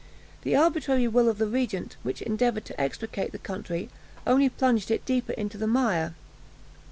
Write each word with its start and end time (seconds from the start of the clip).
The 0.41 0.55
arbitrary 0.55 1.07
will 1.07 1.29
of 1.29 1.37
the 1.37 1.45
regent, 1.45 1.95
which 2.01 2.23
endeavoured 2.23 2.65
to 2.65 2.81
extricate 2.81 3.33
the 3.33 3.37
country, 3.37 3.91
only 4.25 4.49
plunged 4.49 4.89
it 4.89 5.05
deeper 5.05 5.33
into 5.33 5.59
the 5.59 5.67
mire. 5.67 6.15